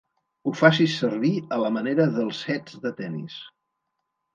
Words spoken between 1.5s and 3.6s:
la manera dels sets de tennis.